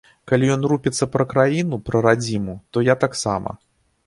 [0.29, 3.57] Калі ён рупіцца пра краіну, пра радзіму, то я таксама.